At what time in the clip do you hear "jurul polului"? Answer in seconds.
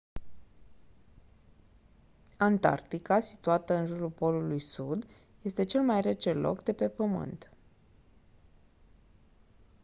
3.85-4.59